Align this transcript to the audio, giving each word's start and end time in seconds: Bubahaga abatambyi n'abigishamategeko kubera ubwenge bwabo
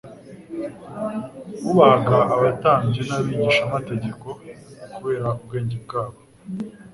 Bubahaga 1.63 2.17
abatambyi 2.35 3.01
n'abigishamategeko 3.09 4.27
kubera 4.93 5.27
ubwenge 5.37 5.77
bwabo 5.85 6.19